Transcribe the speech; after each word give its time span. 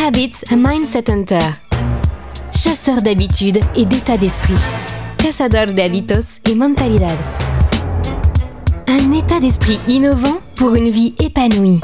Habits 0.00 0.44
a 0.52 0.56
Mindset 0.56 1.10
Hunter. 1.10 1.40
Chasseur 2.52 3.02
d'habitudes 3.02 3.58
et 3.74 3.84
d'état 3.84 4.16
d'esprit. 4.16 4.54
Cazador 5.18 5.74
de 5.74 5.80
hábitos 5.80 6.38
y 6.48 6.54
mentalidad. 6.54 7.16
Un 8.86 9.12
état 9.12 9.40
d'esprit 9.40 9.80
innovant 9.88 10.40
pour 10.54 10.76
une 10.76 10.88
vie 10.88 11.14
épanouie. 11.18 11.80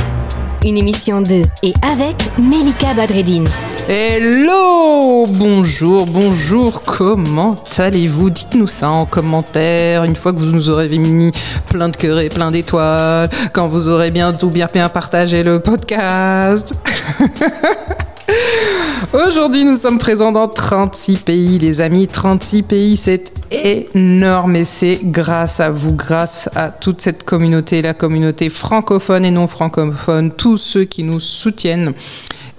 Une 0.65 0.79
émission 0.79 1.23
de 1.23 1.43
et 1.65 1.75
avec 1.83 2.17
Melika 2.39 2.95
Badreddine. 2.95 3.49
Hello 3.89 5.27
Bonjour, 5.27 6.07
bonjour, 6.07 6.83
comment 6.83 7.57
allez-vous? 7.77 8.31
Dites-nous 8.31 8.69
ça 8.69 8.91
en 8.91 9.07
commentaire 9.07 10.05
une 10.05 10.17
fois 10.17 10.33
que 10.33 10.39
vous 10.39 10.47
nous 10.47 10.71
aurez 10.71 10.89
mis 10.89 11.33
plein 11.67 11.89
de 11.89 11.97
cœurs 11.97 12.21
et 12.21 12.29
plein 12.29 12.51
d'étoiles, 12.51 13.29
quand 13.53 13.69
vous 13.69 13.89
aurez 13.89 14.11
bientôt 14.11 14.49
bien 14.49 14.69
bien 14.73 14.89
partagé 14.89 15.43
le 15.43 15.61
podcast. 15.61 16.73
Aujourd'hui, 19.13 19.65
nous 19.65 19.77
sommes 19.77 19.99
présents 19.99 20.33
dans 20.33 20.49
36 20.49 21.19
pays, 21.19 21.59
les 21.59 21.81
amis. 21.81 22.07
36 22.09 22.63
pays, 22.63 22.97
c'est 22.97 23.33
énorme 23.51 24.57
et 24.57 24.65
c'est 24.65 25.01
grâce 25.03 25.61
à 25.61 25.71
vous, 25.71 25.95
grâce 25.95 26.49
à 26.55 26.69
toute 26.71 27.01
cette 27.01 27.25
communauté, 27.25 27.83
la 27.83 27.95
communauté 27.95 28.49
francophone 28.49 29.25
et 29.25 29.31
non 29.31 29.47
francophone, 29.47 30.31
tous 30.33 30.57
ceux 30.57 30.85
qui 30.85 31.03
nous 31.03 31.21
soutiennent 31.21 31.93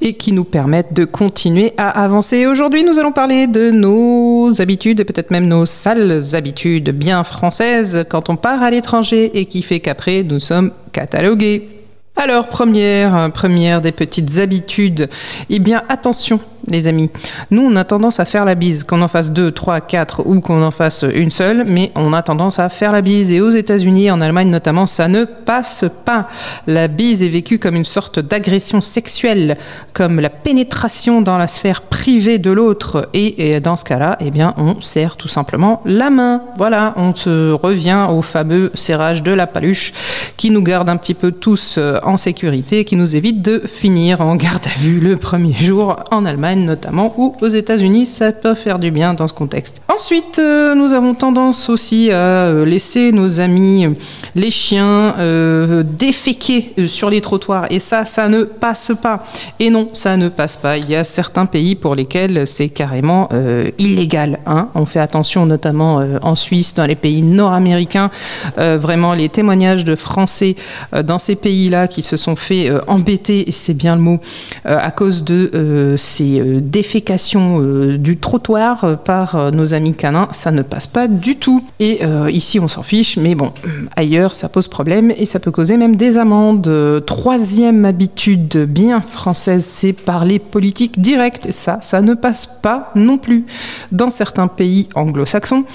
et 0.01 0.13
qui 0.15 0.33
nous 0.33 0.43
permettent 0.43 0.93
de 0.93 1.05
continuer 1.05 1.73
à 1.77 1.89
avancer. 2.03 2.45
Aujourd'hui, 2.45 2.83
nous 2.83 2.99
allons 2.99 3.13
parler 3.13 3.47
de 3.47 3.71
nos 3.71 4.61
habitudes 4.61 4.99
et 4.99 5.05
peut-être 5.05 5.31
même 5.31 5.47
nos 5.47 5.65
sales 5.65 6.35
habitudes 6.35 6.89
bien 6.91 7.23
françaises 7.23 8.05
quand 8.09 8.29
on 8.29 8.35
part 8.35 8.61
à 8.61 8.69
l'étranger 8.71 9.31
et 9.33 9.45
qui 9.45 9.61
fait 9.61 9.79
qu'après, 9.79 10.23
nous 10.23 10.39
sommes 10.39 10.71
catalogués. 10.91 11.74
Alors, 12.17 12.47
première, 12.47 13.31
première 13.33 13.81
des 13.81 13.91
petites 13.91 14.37
habitudes, 14.37 15.09
eh 15.49 15.59
bien, 15.59 15.83
attention, 15.89 16.39
les 16.67 16.87
amis. 16.87 17.09
Nous, 17.51 17.61
on 17.61 17.75
a 17.75 17.83
tendance 17.83 18.19
à 18.19 18.25
faire 18.25 18.45
la 18.45 18.55
bise, 18.55 18.83
qu'on 18.83 19.01
en 19.01 19.07
fasse 19.07 19.31
deux, 19.31 19.51
trois, 19.51 19.81
quatre 19.81 20.25
ou 20.25 20.39
qu'on 20.39 20.63
en 20.63 20.71
fasse 20.71 21.05
une 21.13 21.31
seule, 21.31 21.65
mais 21.65 21.91
on 21.95 22.13
a 22.13 22.21
tendance 22.21 22.59
à 22.59 22.69
faire 22.69 22.91
la 22.91 23.01
bise. 23.01 23.31
Et 23.31 23.41
aux 23.41 23.49
États-Unis, 23.49 24.11
en 24.11 24.21
Allemagne 24.21 24.49
notamment, 24.49 24.87
ça 24.87 25.07
ne 25.07 25.25
passe 25.25 25.85
pas. 26.05 26.27
La 26.67 26.87
bise 26.87 27.23
est 27.23 27.29
vécue 27.29 27.59
comme 27.59 27.75
une 27.75 27.85
sorte 27.85 28.19
d'agression 28.19 28.81
sexuelle, 28.81 29.57
comme 29.93 30.19
la 30.19 30.29
pénétration 30.29 31.21
dans 31.21 31.37
la 31.37 31.47
sphère 31.47 31.81
privée 31.81 32.37
de 32.37 32.51
l'autre. 32.51 33.09
Et, 33.13 33.59
dans 33.59 33.75
ce 33.75 33.85
cas-là, 33.85 34.17
eh 34.19 34.31
bien, 34.31 34.53
on 34.57 34.81
serre 34.81 35.17
tout 35.17 35.27
simplement 35.27 35.81
la 35.85 36.09
main. 36.09 36.41
Voilà, 36.57 36.93
on 36.97 37.15
se 37.15 37.51
revient 37.51 38.07
au 38.09 38.21
fameux 38.21 38.71
serrage 38.73 39.23
de 39.23 39.31
la 39.31 39.47
paluche 39.47 39.93
qui 40.37 40.49
nous 40.49 40.63
garde 40.63 40.89
un 40.89 40.97
petit 40.97 41.13
peu 41.13 41.31
tous 41.31 41.75
euh, 41.77 41.99
en 42.03 42.17
sécurité, 42.17 42.85
qui 42.85 42.95
nous 42.95 43.15
évite 43.15 43.41
de 43.41 43.61
finir 43.65 44.21
en 44.21 44.35
garde 44.35 44.65
à 44.65 44.79
vue 44.79 44.99
le 44.99 45.17
premier 45.17 45.53
jour 45.53 45.97
en 46.11 46.25
Allemagne 46.25 46.54
notamment, 46.55 47.13
ou 47.17 47.35
aux 47.41 47.47
États-Unis, 47.47 48.05
ça 48.05 48.31
peut 48.31 48.55
faire 48.55 48.79
du 48.79 48.91
bien 48.91 49.13
dans 49.13 49.27
ce 49.27 49.33
contexte. 49.33 49.81
Ensuite, 49.93 50.39
euh, 50.39 50.75
nous 50.75 50.93
avons 50.93 51.13
tendance 51.13 51.69
aussi 51.69 52.11
à 52.11 52.15
euh, 52.15 52.65
laisser 52.65 53.11
nos 53.11 53.39
amis, 53.39 53.87
les 54.35 54.51
chiens, 54.51 55.15
euh, 55.19 55.83
déféquer 55.83 56.73
sur 56.87 57.09
les 57.09 57.21
trottoirs, 57.21 57.67
et 57.69 57.79
ça, 57.79 58.05
ça 58.05 58.27
ne 58.27 58.43
passe 58.43 58.91
pas. 59.01 59.23
Et 59.59 59.69
non, 59.69 59.87
ça 59.93 60.17
ne 60.17 60.29
passe 60.29 60.57
pas. 60.57 60.77
Il 60.77 60.89
y 60.89 60.95
a 60.95 61.03
certains 61.03 61.45
pays 61.45 61.75
pour 61.75 61.95
lesquels 61.95 62.45
c'est 62.45 62.69
carrément 62.69 63.29
illégal. 63.77 64.39
Hein. 64.45 64.69
On 64.75 64.85
fait 64.85 64.99
attention, 64.99 65.45
notamment 65.45 66.03
en 66.21 66.35
Suisse, 66.35 66.73
dans 66.73 66.85
les 66.85 66.95
pays 66.95 67.21
nord-américains, 67.21 68.09
vraiment 68.57 69.13
les 69.13 69.29
témoignages 69.29 69.85
de 69.85 69.95
Français 69.95 70.55
dans 71.03 71.19
ces 71.19 71.35
pays-là 71.35 71.87
qui 71.87 72.03
se 72.03 72.17
sont 72.17 72.35
fait 72.35 72.71
embêter, 72.87 73.47
et 73.47 73.51
c'est 73.51 73.73
bien 73.73 73.95
le 73.95 74.01
mot, 74.01 74.19
à 74.65 74.91
cause 74.91 75.23
de 75.23 75.95
ces 75.97 76.41
défécation 76.61 77.59
euh, 77.61 77.97
du 77.97 78.17
trottoir 78.17 78.83
euh, 78.83 78.95
par 78.95 79.35
euh, 79.35 79.51
nos 79.51 79.73
amis 79.73 79.93
canins, 79.93 80.27
ça 80.31 80.51
ne 80.51 80.61
passe 80.61 80.87
pas 80.87 81.07
du 81.07 81.35
tout. 81.35 81.63
Et 81.79 82.01
ici, 82.29 82.59
on 82.59 82.67
s'en 82.67 82.83
fiche, 82.83 83.17
mais 83.17 83.35
bon, 83.35 83.51
ailleurs, 83.95 84.33
ça 84.33 84.49
pose 84.49 84.67
problème 84.67 85.11
et 85.17 85.25
ça 85.25 85.39
peut 85.39 85.51
causer 85.51 85.77
même 85.77 85.95
des 85.95 86.17
amendes. 86.17 87.03
Troisième 87.05 87.85
habitude 87.85 88.65
bien 88.69 89.01
française, 89.01 89.65
c'est 89.65 89.93
parler 89.93 90.39
politique 90.39 91.01
directe. 91.01 91.51
Ça, 91.51 91.79
ça 91.81 92.01
ne 92.01 92.13
passe 92.13 92.47
pas 92.61 92.91
non 92.95 93.17
plus. 93.17 93.45
Dans 93.91 94.09
certains 94.09 94.47
pays 94.47 94.87
anglo-saxons, 94.95 95.65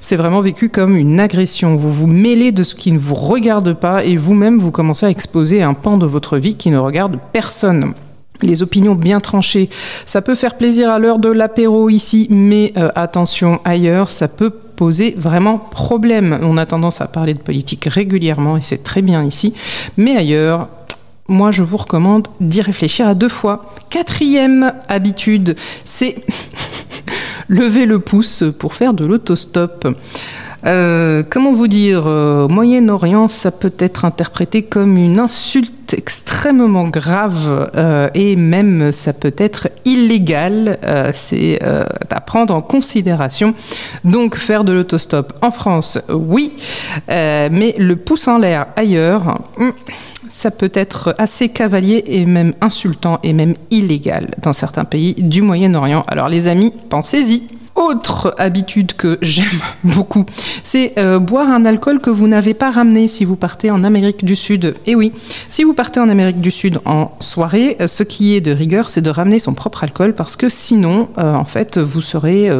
c'est 0.00 0.16
vraiment 0.16 0.40
vécu 0.40 0.68
comme 0.68 0.96
une 0.96 1.20
agression. 1.20 1.76
Vous 1.76 1.92
vous 1.92 2.06
mêlez 2.06 2.52
de 2.52 2.62
ce 2.62 2.74
qui 2.74 2.92
ne 2.92 2.98
vous 2.98 3.14
regarde 3.14 3.74
pas 3.74 4.04
et 4.04 4.16
vous-même, 4.16 4.58
vous 4.58 4.70
commencez 4.70 5.06
à 5.06 5.10
exposer 5.10 5.62
un 5.62 5.74
pan 5.74 5.98
de 5.98 6.06
votre 6.06 6.38
vie 6.38 6.54
qui 6.54 6.70
ne 6.70 6.78
regarde 6.78 7.18
personne 7.32 7.94
les 8.42 8.62
opinions 8.62 8.94
bien 8.94 9.20
tranchées. 9.20 9.68
Ça 10.06 10.22
peut 10.22 10.34
faire 10.34 10.56
plaisir 10.56 10.90
à 10.90 10.98
l'heure 10.98 11.18
de 11.18 11.30
l'apéro 11.30 11.88
ici, 11.88 12.26
mais 12.30 12.72
euh, 12.76 12.90
attention 12.94 13.60
ailleurs, 13.64 14.10
ça 14.10 14.28
peut 14.28 14.50
poser 14.50 15.14
vraiment 15.16 15.58
problème. 15.58 16.38
On 16.42 16.56
a 16.56 16.66
tendance 16.66 17.00
à 17.00 17.08
parler 17.08 17.34
de 17.34 17.40
politique 17.40 17.86
régulièrement 17.90 18.56
et 18.56 18.60
c'est 18.60 18.84
très 18.84 19.02
bien 19.02 19.24
ici, 19.24 19.54
mais 19.96 20.16
ailleurs, 20.16 20.68
moi 21.26 21.50
je 21.50 21.62
vous 21.62 21.76
recommande 21.76 22.28
d'y 22.40 22.62
réfléchir 22.62 23.08
à 23.08 23.14
deux 23.14 23.28
fois. 23.28 23.74
Quatrième 23.90 24.72
habitude, 24.88 25.56
c'est 25.84 26.22
lever 27.48 27.86
le 27.86 27.98
pouce 27.98 28.44
pour 28.58 28.74
faire 28.74 28.94
de 28.94 29.04
l'autostop. 29.04 29.88
Euh, 30.68 31.22
comment 31.28 31.52
vous 31.52 31.66
dire 31.66 32.04
euh, 32.06 32.46
Moyen-Orient, 32.46 33.28
ça 33.28 33.50
peut 33.50 33.72
être 33.78 34.04
interprété 34.04 34.62
comme 34.62 34.98
une 34.98 35.18
insulte 35.18 35.94
extrêmement 35.94 36.88
grave 36.88 37.70
euh, 37.74 38.10
et 38.12 38.36
même 38.36 38.92
ça 38.92 39.14
peut 39.14 39.34
être 39.38 39.68
illégal. 39.86 40.78
c'est 41.14 41.58
à 41.62 42.20
prendre 42.20 42.54
en 42.54 42.60
considération. 42.60 43.54
Donc 44.04 44.36
faire 44.36 44.64
de 44.64 44.72
l'autostop 44.72 45.32
en 45.40 45.50
France, 45.50 45.98
oui, 46.10 46.52
mais 47.08 47.74
le 47.78 47.96
pouce 47.96 48.28
en 48.28 48.38
l'air 48.38 48.66
ailleurs. 48.76 49.40
Hmm, 49.56 49.70
ça 50.28 50.50
peut 50.50 50.70
être 50.74 51.14
assez 51.16 51.48
cavalier 51.48 52.04
et 52.06 52.26
même 52.26 52.52
insultant 52.60 53.18
et 53.22 53.32
même 53.32 53.54
illégal 53.70 54.28
dans 54.42 54.52
certains 54.52 54.84
pays 54.84 55.14
du 55.14 55.40
Moyen-Orient. 55.40 56.04
Alors 56.06 56.28
les 56.28 56.48
amis, 56.48 56.72
pensez-y. 56.90 57.57
Autre 57.78 58.34
habitude 58.38 58.94
que 58.94 59.18
j'aime 59.22 59.46
beaucoup, 59.84 60.26
c'est 60.64 60.94
euh, 60.98 61.20
boire 61.20 61.48
un 61.48 61.64
alcool 61.64 62.00
que 62.00 62.10
vous 62.10 62.26
n'avez 62.26 62.52
pas 62.52 62.72
ramené 62.72 63.06
si 63.06 63.24
vous 63.24 63.36
partez 63.36 63.70
en 63.70 63.84
Amérique 63.84 64.24
du 64.24 64.34
Sud. 64.34 64.74
Et 64.84 64.96
oui, 64.96 65.12
si 65.48 65.62
vous 65.62 65.74
partez 65.74 66.00
en 66.00 66.08
Amérique 66.08 66.40
du 66.40 66.50
Sud 66.50 66.80
en 66.86 67.12
soirée, 67.20 67.76
euh, 67.80 67.86
ce 67.86 68.02
qui 68.02 68.34
est 68.34 68.40
de 68.40 68.50
rigueur, 68.50 68.90
c'est 68.90 69.00
de 69.00 69.10
ramener 69.10 69.38
son 69.38 69.54
propre 69.54 69.84
alcool 69.84 70.12
parce 70.12 70.34
que 70.34 70.48
sinon, 70.48 71.08
euh, 71.18 71.32
en 71.34 71.44
fait, 71.44 71.78
vous 71.78 72.00
serez 72.00 72.50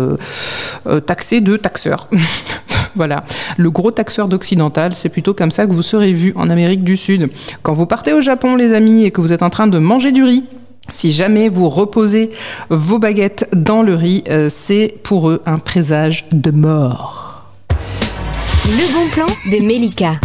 taxé 1.05 1.41
de 1.41 1.57
taxeur. 1.57 2.09
voilà, 2.95 3.25
le 3.57 3.71
gros 3.73 3.91
taxeur 3.91 4.29
d'occidental, 4.29 4.95
c'est 4.95 5.09
plutôt 5.09 5.35
comme 5.35 5.51
ça 5.51 5.67
que 5.67 5.73
vous 5.73 5.83
serez 5.83 6.13
vu 6.13 6.33
en 6.37 6.49
Amérique 6.49 6.85
du 6.85 6.97
Sud. 6.97 7.29
Quand 7.65 7.73
vous 7.73 7.87
partez 7.87 8.13
au 8.13 8.21
Japon, 8.21 8.55
les 8.55 8.73
amis, 8.73 9.05
et 9.05 9.11
que 9.11 9.21
vous 9.21 9.33
êtes 9.33 9.43
en 9.43 9.51
train 9.51 9.67
de 9.67 9.81
manger 9.81 10.13
du 10.13 10.23
riz, 10.23 10.45
si 10.93 11.13
jamais 11.13 11.49
vous 11.49 11.69
reposez 11.69 12.31
vos 12.71 12.99
baguettes 12.99 13.49
dans 13.53 13.83
le 13.83 13.95
riz, 13.95 14.25
euh, 14.29 14.49
c'est 14.51 14.95
pour 15.03 15.29
eux 15.31 15.43
un 15.47 15.59
présage 15.59 16.27
de 16.33 16.51
mort. 16.51 17.45
Le 18.67 18.93
bon 18.93 19.09
plan 19.11 19.27
de 19.51 19.65
Melika. 19.65 20.21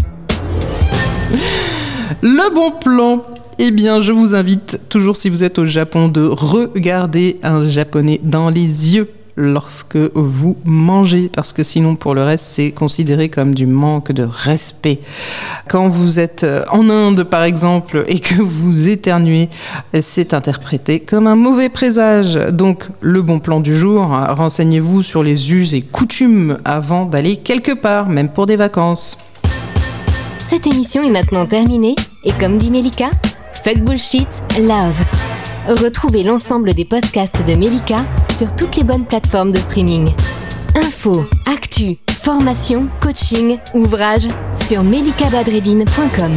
Le 2.21 2.53
bon 2.53 2.71
plan. 2.71 3.23
Eh 3.59 3.71
bien, 3.71 4.01
je 4.01 4.11
vous 4.11 4.35
invite, 4.35 4.79
toujours 4.89 5.15
si 5.15 5.29
vous 5.29 5.43
êtes 5.43 5.59
au 5.59 5.65
Japon, 5.65 6.07
de 6.07 6.25
regarder 6.25 7.39
un 7.43 7.67
japonais 7.67 8.19
dans 8.23 8.49
les 8.49 8.95
yeux 8.95 9.09
lorsque 9.35 9.97
vous 10.13 10.57
mangez, 10.65 11.29
parce 11.33 11.53
que 11.53 11.63
sinon 11.63 11.95
pour 11.95 12.13
le 12.13 12.23
reste 12.23 12.45
c'est 12.45 12.71
considéré 12.71 13.29
comme 13.29 13.55
du 13.55 13.65
manque 13.65 14.11
de 14.11 14.23
respect. 14.23 14.99
Quand 15.67 15.89
vous 15.89 16.19
êtes 16.19 16.45
en 16.71 16.89
Inde 16.89 17.23
par 17.23 17.43
exemple 17.43 18.05
et 18.07 18.19
que 18.19 18.41
vous 18.41 18.89
éternuez, 18.89 19.49
c'est 19.99 20.33
interprété 20.33 20.99
comme 20.99 21.27
un 21.27 21.35
mauvais 21.35 21.69
présage. 21.69 22.35
Donc 22.51 22.89
le 23.01 23.21
bon 23.21 23.39
plan 23.39 23.59
du 23.59 23.75
jour, 23.75 24.03
renseignez-vous 24.05 25.01
sur 25.01 25.23
les 25.23 25.53
us 25.53 25.73
et 25.73 25.81
coutumes 25.81 26.57
avant 26.65 27.05
d'aller 27.05 27.37
quelque 27.37 27.71
part, 27.71 28.09
même 28.09 28.29
pour 28.29 28.45
des 28.45 28.55
vacances. 28.55 29.17
Cette 30.37 30.67
émission 30.67 31.01
est 31.01 31.09
maintenant 31.09 31.45
terminée 31.45 31.95
et 32.23 32.31
comme 32.31 32.57
dit 32.57 32.69
Melika, 32.69 33.09
fuck 33.63 33.79
bullshit, 33.79 34.27
love. 34.59 35.01
Retrouvez 35.67 36.23
l'ensemble 36.23 36.73
des 36.73 36.85
podcasts 36.85 37.45
de 37.47 37.55
Melika 37.55 37.95
sur 38.33 38.55
toutes 38.55 38.75
les 38.75 38.83
bonnes 38.83 39.05
plateformes 39.05 39.51
de 39.51 39.57
streaming. 39.57 40.11
Info, 40.75 41.25
actu, 41.45 41.97
formation, 42.09 42.89
coaching, 42.99 43.59
ouvrages 43.75 44.27
sur 44.55 44.83
melikabadredine.com. 44.83 46.31